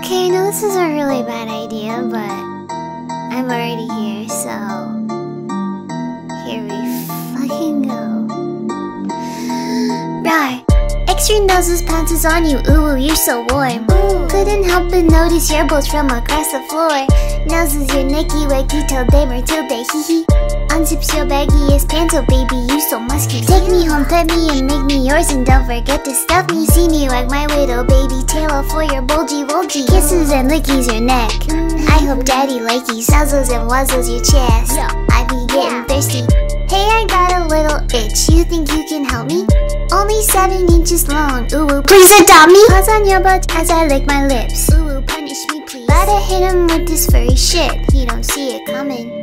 [0.00, 2.24] Okay, I know this is a really bad idea, but
[3.36, 4.56] I'm already here, so
[6.48, 6.80] here we
[7.36, 8.00] fucking go.
[10.24, 10.64] Right.
[11.06, 13.84] Extra noses pounces on you, ooh, ooh, you're so warm.
[14.30, 17.04] Couldn't help but notice your bolts from across the floor.
[17.44, 20.24] Noses your Nicky Wacky till day Matilda, hee hee.
[20.72, 23.42] Unzips your baggiest pants, oh baby, you so musky.
[23.42, 26.64] Take me home, pet me, and make me yours, and don't forget to stuff me.
[26.64, 29.86] See me wag my widow baby tail for your bulgy bulgy.
[29.86, 31.30] Kisses and lickies your neck.
[31.88, 34.78] I hope daddy likey nuzzles and wuzzles your chest.
[35.10, 36.22] I be getting thirsty.
[36.68, 38.28] Hey, I got a little itch.
[38.28, 39.46] You think you can help me?
[39.92, 41.44] Only seven inches long.
[41.52, 42.62] Ooh, please adopt me.
[42.68, 44.72] Paws on your butt as I lick my lips.
[44.72, 45.86] Ooh, ooh, punish me, please.
[45.86, 47.90] Gotta hit him with this furry shit.
[47.92, 49.20] He don't see it coming.